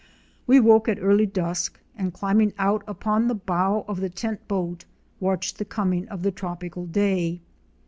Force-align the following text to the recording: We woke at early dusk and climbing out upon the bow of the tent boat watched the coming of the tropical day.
We 0.47 0.59
woke 0.59 0.89
at 0.89 0.97
early 0.99 1.27
dusk 1.27 1.79
and 1.95 2.11
climbing 2.11 2.53
out 2.57 2.83
upon 2.87 3.27
the 3.27 3.35
bow 3.35 3.85
of 3.87 3.99
the 3.99 4.09
tent 4.09 4.47
boat 4.47 4.85
watched 5.19 5.59
the 5.59 5.63
coming 5.65 6.07
of 6.09 6.23
the 6.23 6.31
tropical 6.31 6.87
day. 6.87 7.41